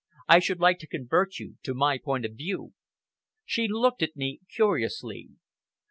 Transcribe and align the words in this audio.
I 0.27 0.39
should 0.39 0.59
like 0.59 0.79
to 0.79 0.87
convert 0.87 1.37
you 1.37 1.57
to 1.61 1.75
my 1.75 1.99
point 1.99 2.25
of 2.25 2.33
view." 2.33 2.73
She 3.45 3.67
looked 3.67 4.01
at 4.01 4.15
me 4.15 4.39
curiously. 4.49 5.29